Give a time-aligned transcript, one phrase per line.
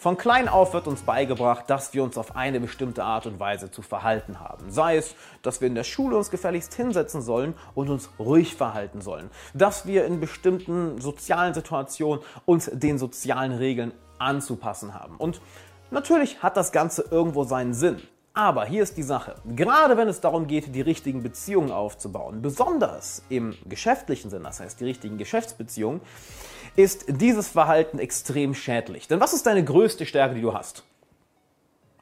[0.00, 3.72] Von klein auf wird uns beigebracht, dass wir uns auf eine bestimmte Art und Weise
[3.72, 4.70] zu verhalten haben.
[4.70, 9.00] Sei es, dass wir in der Schule uns gefälligst hinsetzen sollen und uns ruhig verhalten
[9.00, 9.28] sollen.
[9.54, 13.90] Dass wir in bestimmten sozialen Situationen uns den sozialen Regeln
[14.20, 15.16] anzupassen haben.
[15.16, 15.40] Und
[15.90, 18.00] natürlich hat das Ganze irgendwo seinen Sinn.
[18.34, 19.34] Aber hier ist die Sache.
[19.56, 24.78] Gerade wenn es darum geht, die richtigen Beziehungen aufzubauen, besonders im geschäftlichen Sinn, das heißt
[24.78, 26.00] die richtigen Geschäftsbeziehungen,
[26.78, 29.08] ist dieses Verhalten extrem schädlich.
[29.08, 30.84] Denn was ist deine größte Stärke, die du hast?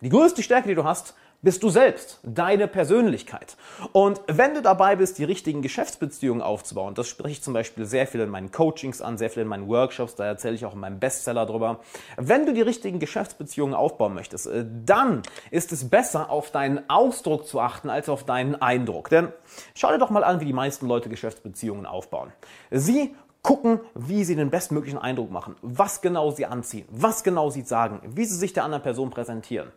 [0.03, 3.57] Die größte Stärke, die du hast, bist du selbst, deine Persönlichkeit.
[3.93, 8.07] Und wenn du dabei bist, die richtigen Geschäftsbeziehungen aufzubauen, das spreche ich zum Beispiel sehr
[8.07, 10.81] viel in meinen Coachings an, sehr viel in meinen Workshops, da erzähle ich auch in
[10.81, 11.81] meinem Bestseller drüber.
[12.19, 17.47] Wenn du die richtigen Geschäftsbeziehungen aufbauen möchtest, äh, dann ist es besser, auf deinen Ausdruck
[17.47, 19.09] zu achten, als auf deinen Eindruck.
[19.09, 19.29] Denn
[19.75, 22.31] schau dir doch mal an, wie die meisten Leute Geschäftsbeziehungen aufbauen.
[22.71, 23.15] Sie
[23.47, 28.01] gucken, wie sie den bestmöglichen Eindruck machen, was genau sie anziehen, was genau sie sagen,
[28.05, 29.71] wie sie sich der anderen Person präsentieren.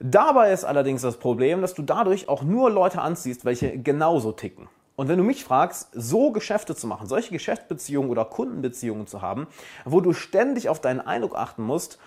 [0.00, 4.68] Dabei ist allerdings das Problem, dass du dadurch auch nur Leute anziehst, welche genauso ticken.
[4.96, 9.46] Und wenn du mich fragst, so Geschäfte zu machen, solche Geschäftsbeziehungen oder Kundenbeziehungen zu haben,
[9.84, 11.98] wo du ständig auf deinen Eindruck achten musst,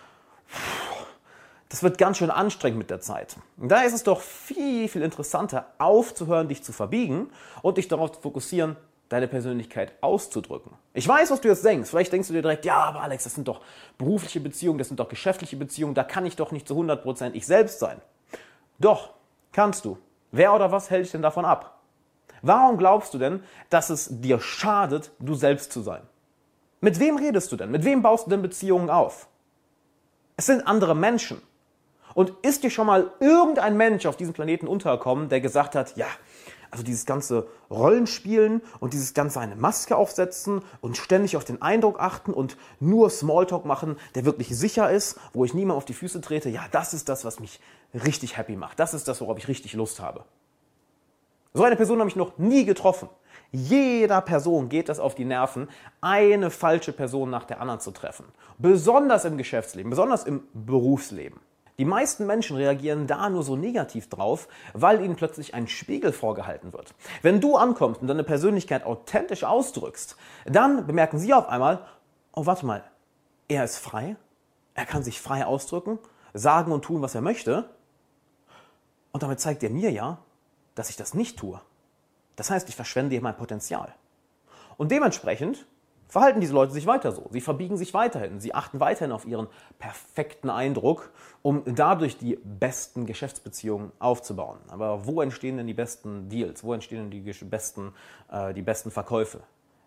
[1.69, 3.35] das wird ganz schön anstrengend mit der Zeit.
[3.57, 7.29] Da ist es doch viel, viel interessanter, aufzuhören, dich zu verbiegen
[7.61, 8.75] und dich darauf zu fokussieren,
[9.09, 10.71] deine Persönlichkeit auszudrücken.
[10.93, 11.89] Ich weiß, was du jetzt denkst.
[11.89, 13.61] Vielleicht denkst du dir direkt, ja, aber Alex, das sind doch
[13.97, 17.45] berufliche Beziehungen, das sind doch geschäftliche Beziehungen, da kann ich doch nicht zu 100% ich
[17.45, 17.99] selbst sein.
[18.77, 19.09] Doch,
[19.51, 19.97] kannst du.
[20.31, 21.79] Wer oder was hält dich denn davon ab?
[22.41, 26.03] Warum glaubst du denn, dass es dir schadet, du selbst zu sein?
[26.79, 27.71] Mit wem redest du denn?
[27.71, 29.27] Mit wem baust du denn Beziehungen auf?
[30.37, 31.41] Es sind andere Menschen.
[32.13, 36.07] Und ist dir schon mal irgendein Mensch auf diesem Planeten untergekommen, der gesagt hat, ja,
[36.71, 41.99] also dieses ganze Rollenspielen und dieses ganze eine Maske aufsetzen und ständig auf den Eindruck
[41.99, 46.21] achten und nur Smalltalk machen, der wirklich sicher ist, wo ich niemand auf die Füße
[46.21, 47.59] trete, ja, das ist das, was mich
[47.93, 48.79] richtig happy macht.
[48.79, 50.25] Das ist das, worauf ich richtig Lust habe.
[51.53, 53.09] So eine Person habe ich noch nie getroffen.
[53.51, 55.67] Jeder Person geht es auf die Nerven,
[56.01, 58.25] eine falsche Person nach der anderen zu treffen.
[58.59, 61.39] Besonders im Geschäftsleben, besonders im Berufsleben.
[61.79, 66.73] Die meisten Menschen reagieren da nur so negativ drauf, weil ihnen plötzlich ein Spiegel vorgehalten
[66.73, 66.93] wird.
[67.21, 71.87] Wenn du ankommst und deine Persönlichkeit authentisch ausdrückst, dann bemerken sie auf einmal,
[72.33, 72.83] oh warte mal,
[73.47, 74.17] er ist frei,
[74.73, 75.99] er kann sich frei ausdrücken,
[76.33, 77.69] sagen und tun, was er möchte.
[79.13, 80.17] Und damit zeigt er mir ja,
[80.75, 81.61] dass ich das nicht tue.
[82.35, 83.95] Das heißt, ich verschwende hier mein Potenzial.
[84.75, 85.65] Und dementsprechend
[86.09, 87.27] verhalten diese Leute sich weiter so.
[87.29, 88.41] Sie verbiegen sich weiterhin.
[88.41, 89.47] Sie achten weiterhin auf ihren
[89.77, 91.11] perfekten Eindruck,
[91.41, 94.57] um dadurch die besten Geschäftsbeziehungen aufzubauen.
[94.67, 96.63] Aber wo entstehen denn die besten Deals?
[96.63, 97.93] Wo entstehen denn die besten,
[98.31, 99.39] äh, die besten Verkäufe?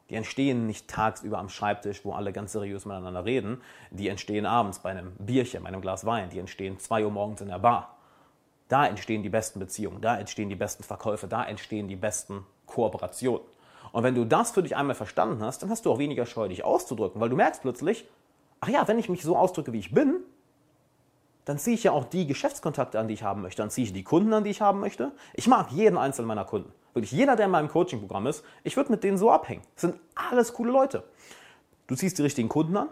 [0.09, 3.61] Die entstehen nicht tagsüber am Schreibtisch, wo alle ganz seriös miteinander reden.
[3.91, 6.31] Die entstehen abends bei einem Bierchen, bei einem Glas Wein.
[6.31, 7.97] Die entstehen zwei Uhr morgens in der Bar.
[8.69, 13.43] Da entstehen die besten Beziehungen, da entstehen die besten Verkäufe, da entstehen die besten Kooperationen.
[13.93, 16.49] Und wenn du das für dich einmal verstanden hast, dann hast du auch weniger Scheu,
[16.49, 18.09] dich auszudrücken, weil du merkst plötzlich,
[18.61, 20.17] ach ja, wenn ich mich so ausdrücke, wie ich bin,
[21.45, 23.63] dann ziehe ich ja auch die Geschäftskontakte an, die ich haben möchte.
[23.63, 25.13] Dann ziehe ich die Kunden an, die ich haben möchte.
[25.35, 26.73] Ich mag jeden einzelnen meiner Kunden.
[26.95, 29.63] Wirklich jeder, der in meinem Coaching-Programm ist, ich würde mit denen so abhängen.
[29.75, 31.05] Das sind alles coole Leute.
[31.87, 32.89] Du ziehst die richtigen Kunden an,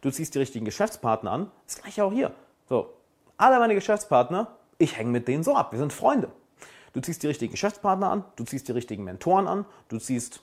[0.00, 1.50] du ziehst die richtigen Geschäftspartner an.
[1.66, 2.32] Das gleiche auch hier.
[2.68, 2.94] So,
[3.36, 4.48] alle meine Geschäftspartner,
[4.78, 5.72] ich hänge mit denen so ab.
[5.72, 6.30] Wir sind Freunde.
[6.92, 10.42] Du ziehst die richtigen Geschäftspartner an, du ziehst die richtigen Mentoren an, du ziehst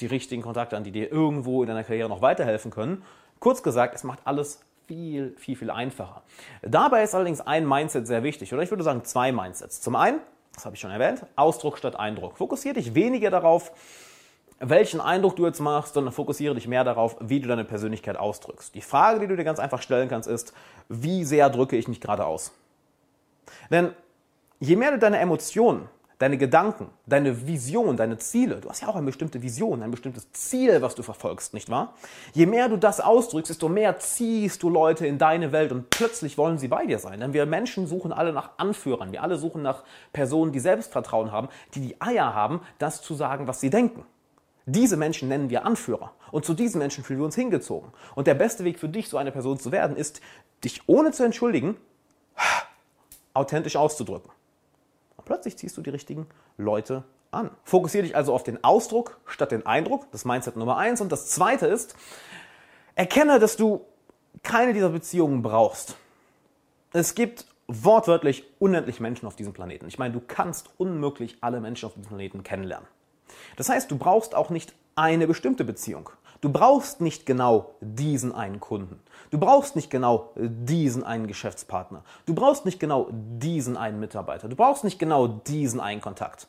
[0.00, 3.04] die richtigen Kontakte an, die dir irgendwo in deiner Karriere noch weiterhelfen können.
[3.40, 6.22] Kurz gesagt, es macht alles viel, viel, viel einfacher.
[6.62, 9.80] Dabei ist allerdings ein Mindset sehr wichtig, oder ich würde sagen zwei Mindsets.
[9.80, 10.20] Zum einen,
[10.54, 12.36] das habe ich schon erwähnt, Ausdruck statt Eindruck.
[12.36, 13.72] Fokussiere dich weniger darauf,
[14.58, 18.74] welchen Eindruck du jetzt machst, sondern fokussiere dich mehr darauf, wie du deine Persönlichkeit ausdrückst.
[18.74, 20.52] Die Frage, die du dir ganz einfach stellen kannst, ist,
[20.88, 22.52] wie sehr drücke ich mich gerade aus?
[23.70, 23.92] Denn
[24.62, 28.94] je mehr du deine Emotionen, deine Gedanken, deine Vision, deine Ziele, du hast ja auch
[28.94, 31.94] eine bestimmte Vision, ein bestimmtes Ziel, was du verfolgst, nicht wahr?
[32.32, 36.38] Je mehr du das ausdrückst, desto mehr ziehst du Leute in deine Welt und plötzlich
[36.38, 37.18] wollen sie bei dir sein.
[37.18, 39.82] Denn wir Menschen suchen alle nach Anführern, wir alle suchen nach
[40.12, 44.04] Personen, die Selbstvertrauen haben, die die Eier haben, das zu sagen, was sie denken.
[44.64, 46.12] Diese Menschen nennen wir Anführer.
[46.30, 47.90] Und zu diesen Menschen fühlen wir uns hingezogen.
[48.14, 50.20] Und der beste Weg für dich, so eine Person zu werden, ist,
[50.62, 51.76] dich ohne zu entschuldigen,
[53.34, 54.30] authentisch auszudrücken.
[55.22, 56.26] Und plötzlich ziehst du die richtigen
[56.58, 57.50] Leute an.
[57.62, 60.10] Fokussiere dich also auf den Ausdruck statt den Eindruck.
[60.10, 61.00] Das Mindset Nummer eins.
[61.00, 61.94] Und das zweite ist,
[62.96, 63.84] erkenne, dass du
[64.42, 65.96] keine dieser Beziehungen brauchst.
[66.92, 69.86] Es gibt wortwörtlich unendlich Menschen auf diesem Planeten.
[69.86, 72.88] Ich meine, du kannst unmöglich alle Menschen auf diesem Planeten kennenlernen.
[73.56, 76.10] Das heißt, du brauchst auch nicht eine bestimmte Beziehung.
[76.42, 79.00] Du brauchst nicht genau diesen einen Kunden.
[79.30, 82.02] Du brauchst nicht genau diesen einen Geschäftspartner.
[82.26, 84.48] Du brauchst nicht genau diesen einen Mitarbeiter.
[84.48, 86.48] Du brauchst nicht genau diesen einen Kontakt.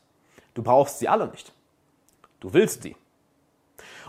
[0.55, 1.53] Du brauchst sie alle nicht.
[2.39, 2.95] Du willst sie.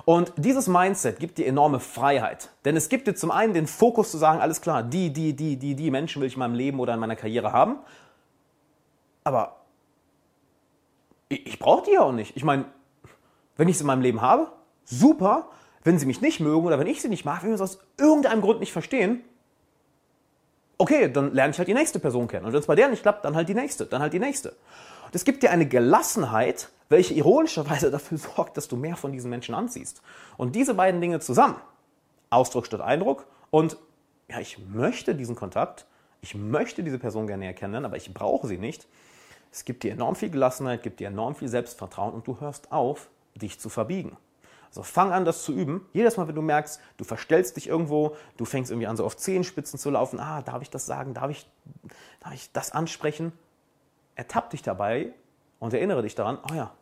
[0.06, 2.48] Und dieses Mindset gibt dir enorme Freiheit.
[2.64, 5.58] Denn es gibt dir zum einen den Fokus zu sagen, alles klar, die, die, die,
[5.58, 7.76] die, die Menschen will ich in meinem Leben oder in meiner Karriere haben.
[9.22, 9.56] Aber
[11.28, 12.36] ich, ich brauche die ja auch nicht.
[12.38, 12.64] Ich meine,
[13.58, 14.50] wenn ich sie in meinem Leben habe,
[14.84, 15.50] super.
[15.84, 17.78] Wenn sie mich nicht mögen oder wenn ich sie nicht mag, wenn wir es aus
[17.98, 19.22] irgendeinem Grund nicht verstehen,
[20.78, 22.46] okay, dann lerne ich halt die nächste Person kennen.
[22.46, 24.50] Und wenn es bei der nicht klappt, dann halt die nächste, dann halt die nächste.
[25.04, 29.30] Und es gibt dir eine Gelassenheit, welche ironischerweise dafür sorgt, dass du mehr von diesen
[29.30, 30.02] Menschen anziehst.
[30.36, 31.56] Und diese beiden Dinge zusammen,
[32.30, 33.76] Ausdruck statt Eindruck und
[34.28, 35.86] ja, ich möchte diesen Kontakt,
[36.22, 38.86] ich möchte diese Person gerne erkennen, aber ich brauche sie nicht.
[39.52, 43.08] Es gibt dir enorm viel Gelassenheit, gibt dir enorm viel Selbstvertrauen und du hörst auf,
[43.34, 44.16] dich zu verbiegen.
[44.74, 45.86] Also fang an, das zu üben.
[45.92, 49.16] Jedes Mal, wenn du merkst, du verstellst dich irgendwo, du fängst irgendwie an, so auf
[49.16, 50.18] Zehenspitzen zu laufen.
[50.18, 51.14] Ah, darf ich das sagen?
[51.14, 51.48] Darf ich,
[52.18, 53.32] darf ich das ansprechen?
[54.16, 55.12] Ertapp dich dabei
[55.60, 56.72] und erinnere dich daran, oh ja,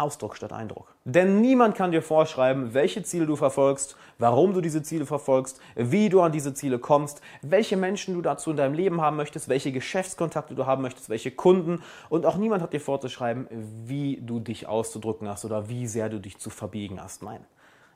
[0.00, 0.94] Ausdruck statt Eindruck.
[1.04, 6.08] Denn niemand kann dir vorschreiben, welche Ziele du verfolgst, warum du diese Ziele verfolgst, wie
[6.08, 9.72] du an diese Ziele kommst, welche Menschen du dazu in deinem Leben haben möchtest, welche
[9.72, 11.82] Geschäftskontakte du haben möchtest, welche Kunden.
[12.08, 13.46] Und auch niemand hat dir vorzuschreiben,
[13.84, 17.22] wie du dich auszudrücken hast oder wie sehr du dich zu verbiegen hast.
[17.22, 17.44] Nein,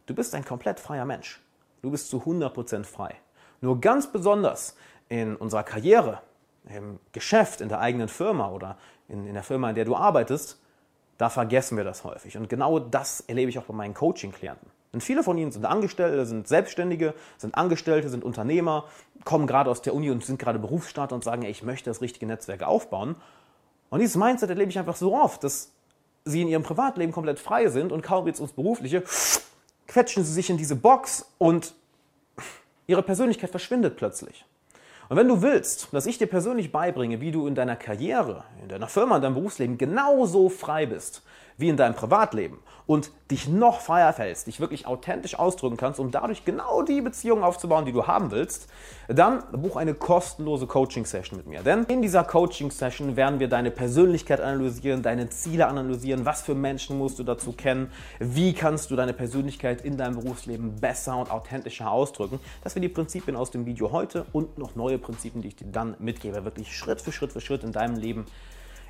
[0.06, 1.40] du bist ein komplett freier Mensch.
[1.82, 3.14] Du bist zu 100% frei.
[3.60, 4.76] Nur ganz besonders
[5.08, 6.20] in unserer Karriere,
[6.68, 8.78] im Geschäft, in der eigenen Firma oder
[9.08, 10.60] in, in der Firma, in der du arbeitest,
[11.18, 12.36] da vergessen wir das häufig.
[12.36, 14.68] Und genau das erlebe ich auch bei meinen Coaching-Klienten.
[14.92, 18.84] Und viele von ihnen sind Angestellte, sind Selbstständige, sind Angestellte, sind Unternehmer,
[19.24, 22.00] kommen gerade aus der Uni und sind gerade Berufsstarter und sagen, ey, ich möchte das
[22.00, 23.16] richtige Netzwerk aufbauen.
[23.90, 25.72] Und dieses Mindset erlebe ich einfach so oft, dass
[26.24, 29.02] sie in ihrem Privatleben komplett frei sind und kaum jetzt ins Berufliche,
[29.88, 31.74] quetschen sie sich in diese Box und
[32.86, 34.44] ihre Persönlichkeit verschwindet plötzlich.
[35.08, 38.68] Und wenn du willst, dass ich dir persönlich beibringe, wie du in deiner Karriere, in
[38.68, 41.22] deiner Firma, in deinem Berufsleben genauso frei bist
[41.56, 46.10] wie in deinem Privatleben und dich noch freier fällst, dich wirklich authentisch ausdrücken kannst, um
[46.10, 48.68] dadurch genau die Beziehung aufzubauen, die du haben willst,
[49.08, 51.62] dann buch eine kostenlose Coaching-Session mit mir.
[51.62, 56.98] Denn in dieser Coaching-Session werden wir deine Persönlichkeit analysieren, deine Ziele analysieren, was für Menschen
[56.98, 61.90] musst du dazu kennen, wie kannst du deine Persönlichkeit in deinem Berufsleben besser und authentischer
[61.90, 62.38] ausdrücken.
[62.62, 65.68] Das sind die Prinzipien aus dem Video heute und noch neue Prinzipien, die ich dir
[65.68, 68.26] dann mitgebe, wirklich Schritt für Schritt für Schritt in deinem Leben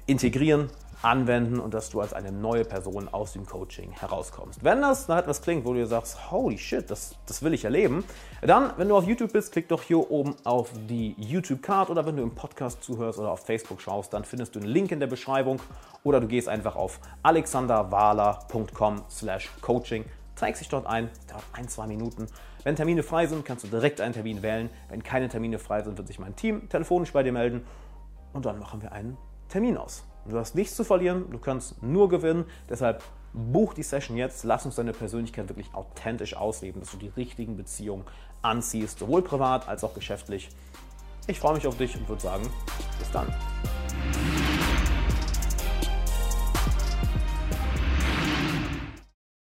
[0.07, 0.71] integrieren,
[1.05, 4.65] anwenden und dass du als eine neue Person aus dem Coaching herauskommst.
[4.65, 7.65] Wenn das nach etwas klingt, wo du dir sagst, holy shit, das, das will ich
[7.65, 8.05] erleben,
[8.41, 12.17] dann, wenn du auf YouTube bist, klick doch hier oben auf die YouTube-Card oder wenn
[12.17, 15.07] du im Podcast zuhörst oder auf Facebook schaust, dann findest du einen Link in der
[15.07, 15.61] Beschreibung
[16.03, 20.05] oder du gehst einfach auf alexanderwahler.com slash coaching,
[20.37, 22.27] trägst dich dort ein, dauert ein, zwei Minuten.
[22.63, 24.71] Wenn Termine frei sind, kannst du direkt einen Termin wählen.
[24.89, 27.67] Wenn keine Termine frei sind, wird sich mein Team telefonisch bei dir melden
[28.33, 29.19] und dann machen wir einen
[29.55, 30.03] Termin aus.
[30.27, 32.45] Du hast nichts zu verlieren, du kannst nur gewinnen.
[32.69, 37.13] Deshalb buch die Session jetzt, lass uns deine Persönlichkeit wirklich authentisch ausleben, dass du die
[37.17, 38.03] richtigen Beziehungen
[38.43, 40.49] anziehst, sowohl privat als auch geschäftlich.
[41.29, 42.51] Ich freue mich auf dich und würde sagen,
[42.99, 43.33] bis dann.